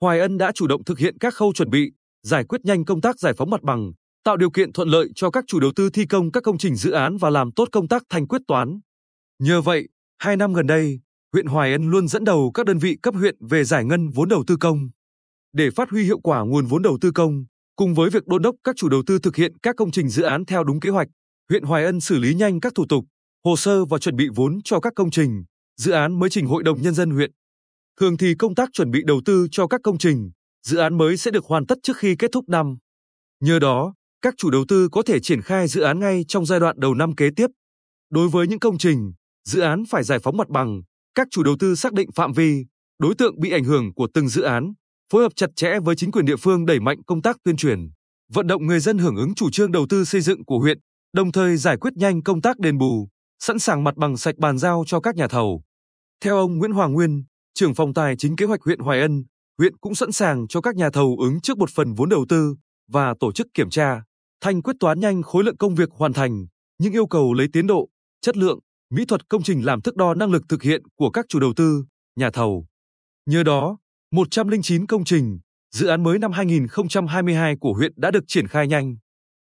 [0.00, 1.92] Hoài Ân đã chủ động thực hiện các khâu chuẩn bị,
[2.22, 3.92] giải quyết nhanh công tác giải phóng mặt bằng,
[4.24, 6.76] tạo điều kiện thuận lợi cho các chủ đầu tư thi công các công trình
[6.76, 8.80] dự án và làm tốt công tác thanh quyết toán.
[9.38, 9.88] Nhờ vậy,
[10.18, 11.00] hai năm gần đây,
[11.32, 14.28] huyện Hoài Ân luôn dẫn đầu các đơn vị cấp huyện về giải ngân vốn
[14.28, 14.88] đầu tư công.
[15.52, 17.44] Để phát huy hiệu quả nguồn vốn đầu tư công,
[17.76, 20.22] cùng với việc đôn đốc các chủ đầu tư thực hiện các công trình dự
[20.22, 21.08] án theo đúng kế hoạch,
[21.48, 23.04] huyện Hoài Ân xử lý nhanh các thủ tục,
[23.44, 25.44] hồ sơ và chuẩn bị vốn cho các công trình,
[25.76, 27.30] dự án mới trình Hội đồng Nhân dân huyện.
[28.00, 30.30] Thường thì công tác chuẩn bị đầu tư cho các công trình,
[30.66, 32.76] dự án mới sẽ được hoàn tất trước khi kết thúc năm.
[33.40, 36.60] Nhờ đó, các chủ đầu tư có thể triển khai dự án ngay trong giai
[36.60, 37.46] đoạn đầu năm kế tiếp.
[38.10, 39.12] Đối với những công trình,
[39.44, 40.82] dự án phải giải phóng mặt bằng,
[41.14, 42.64] các chủ đầu tư xác định phạm vi,
[42.98, 44.72] đối tượng bị ảnh hưởng của từng dự án,
[45.12, 47.78] phối hợp chặt chẽ với chính quyền địa phương đẩy mạnh công tác tuyên truyền,
[48.32, 50.78] vận động người dân hưởng ứng chủ trương đầu tư xây dựng của huyện,
[51.12, 54.58] đồng thời giải quyết nhanh công tác đền bù, sẵn sàng mặt bằng sạch bàn
[54.58, 55.62] giao cho các nhà thầu.
[56.20, 59.24] Theo ông Nguyễn Hoàng Nguyên, trưởng phòng tài chính kế hoạch huyện Hoài Ân,
[59.58, 62.56] huyện cũng sẵn sàng cho các nhà thầu ứng trước một phần vốn đầu tư
[62.88, 64.02] và tổ chức kiểm tra,
[64.40, 66.46] thanh quyết toán nhanh khối lượng công việc hoàn thành,
[66.78, 67.88] những yêu cầu lấy tiến độ,
[68.20, 68.58] chất lượng,
[68.90, 71.52] mỹ thuật công trình làm thước đo năng lực thực hiện của các chủ đầu
[71.56, 71.84] tư,
[72.16, 72.66] nhà thầu.
[73.26, 73.78] Nhờ đó,
[74.10, 75.38] 109 công trình,
[75.74, 78.96] dự án mới năm 2022 của huyện đã được triển khai nhanh.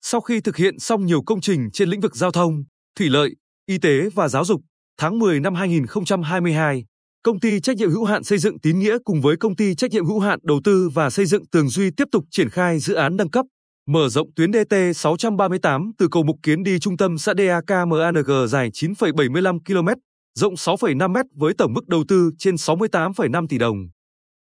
[0.00, 2.64] Sau khi thực hiện xong nhiều công trình trên lĩnh vực giao thông,
[2.98, 3.34] thủy lợi,
[3.66, 4.60] y tế và giáo dục,
[4.98, 6.84] tháng 10 năm 2022,
[7.24, 9.90] công ty trách nhiệm hữu hạn xây dựng Tín Nghĩa cùng với công ty trách
[9.90, 12.94] nhiệm hữu hạn đầu tư và xây dựng Tường Duy tiếp tục triển khai dự
[12.94, 13.46] án nâng cấp,
[13.86, 18.70] mở rộng tuyến DT 638 từ cầu Mục Kiến đi trung tâm xã DAKMANG dài
[18.70, 19.88] 9,75 km,
[20.34, 23.76] rộng 6,5 m với tổng mức đầu tư trên 68,5 tỷ đồng.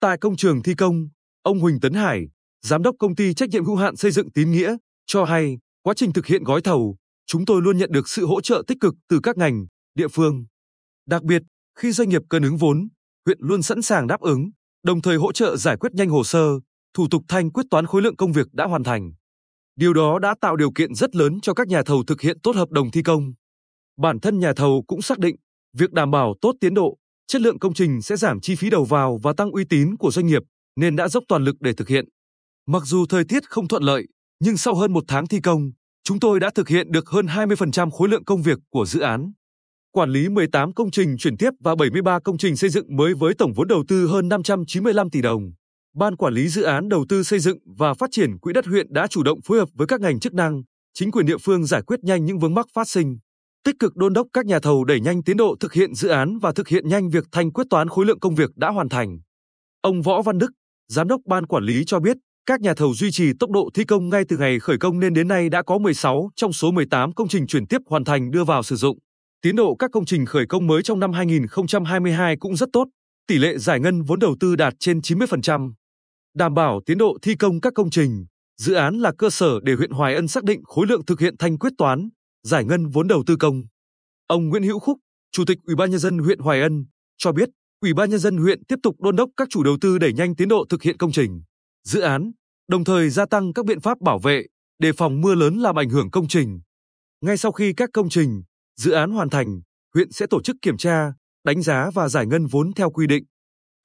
[0.00, 1.08] Tại công trường thi công,
[1.42, 2.20] ông Huỳnh Tấn Hải,
[2.62, 4.76] giám đốc công ty trách nhiệm hữu hạn xây dựng Tín Nghĩa,
[5.06, 8.40] cho hay, quá trình thực hiện gói thầu, chúng tôi luôn nhận được sự hỗ
[8.40, 10.44] trợ tích cực từ các ngành, địa phương.
[11.06, 11.42] Đặc biệt,
[11.78, 12.88] khi doanh nghiệp cần ứng vốn,
[13.26, 14.50] huyện luôn sẵn sàng đáp ứng,
[14.82, 16.48] đồng thời hỗ trợ giải quyết nhanh hồ sơ,
[16.94, 19.12] thủ tục thanh quyết toán khối lượng công việc đã hoàn thành.
[19.76, 22.56] Điều đó đã tạo điều kiện rất lớn cho các nhà thầu thực hiện tốt
[22.56, 23.32] hợp đồng thi công.
[23.96, 25.36] Bản thân nhà thầu cũng xác định,
[25.76, 28.84] việc đảm bảo tốt tiến độ, chất lượng công trình sẽ giảm chi phí đầu
[28.84, 30.42] vào và tăng uy tín của doanh nghiệp,
[30.76, 32.04] nên đã dốc toàn lực để thực hiện.
[32.66, 34.06] Mặc dù thời tiết không thuận lợi,
[34.40, 35.70] nhưng sau hơn một tháng thi công,
[36.04, 39.32] chúng tôi đã thực hiện được hơn 20% khối lượng công việc của dự án.
[39.92, 43.34] Quản lý 18 công trình chuyển tiếp và 73 công trình xây dựng mới với
[43.34, 45.42] tổng vốn đầu tư hơn 595 tỷ đồng.
[45.94, 48.92] Ban quản lý dự án đầu tư xây dựng và phát triển quỹ đất huyện
[48.92, 50.62] đã chủ động phối hợp với các ngành chức năng,
[50.94, 53.18] chính quyền địa phương giải quyết nhanh những vướng mắc phát sinh,
[53.64, 56.38] tích cực đôn đốc các nhà thầu đẩy nhanh tiến độ thực hiện dự án
[56.38, 59.18] và thực hiện nhanh việc thanh quyết toán khối lượng công việc đã hoàn thành.
[59.80, 60.50] Ông Võ Văn Đức,
[60.88, 62.16] giám đốc ban quản lý cho biết,
[62.46, 65.14] các nhà thầu duy trì tốc độ thi công ngay từ ngày khởi công nên
[65.14, 68.44] đến nay đã có 16 trong số 18 công trình chuyển tiếp hoàn thành đưa
[68.44, 68.98] vào sử dụng.
[69.42, 72.88] Tiến độ các công trình khởi công mới trong năm 2022 cũng rất tốt,
[73.26, 75.72] tỷ lệ giải ngân vốn đầu tư đạt trên 90%.
[76.34, 78.26] Đảm bảo tiến độ thi công các công trình,
[78.56, 81.36] dự án là cơ sở để huyện Hoài Ân xác định khối lượng thực hiện
[81.38, 82.08] thanh quyết toán,
[82.42, 83.62] giải ngân vốn đầu tư công.
[84.26, 84.98] Ông Nguyễn Hữu Khúc,
[85.32, 86.84] Chủ tịch Ủy ban nhân dân huyện Hoài Ân
[87.18, 87.48] cho biết,
[87.80, 90.36] Ủy ban nhân dân huyện tiếp tục đôn đốc các chủ đầu tư đẩy nhanh
[90.36, 91.42] tiến độ thực hiện công trình,
[91.84, 92.32] dự án,
[92.68, 94.46] đồng thời gia tăng các biện pháp bảo vệ,
[94.78, 96.60] đề phòng mưa lớn làm ảnh hưởng công trình.
[97.20, 98.42] Ngay sau khi các công trình,
[98.78, 99.60] dự án hoàn thành,
[99.94, 101.12] huyện sẽ tổ chức kiểm tra,
[101.44, 103.24] đánh giá và giải ngân vốn theo quy định.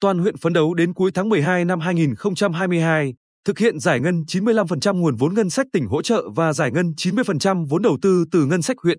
[0.00, 4.96] Toàn huyện phấn đấu đến cuối tháng 12 năm 2022, thực hiện giải ngân 95%
[5.00, 8.46] nguồn vốn ngân sách tỉnh hỗ trợ và giải ngân 90% vốn đầu tư từ
[8.46, 8.98] ngân sách huyện.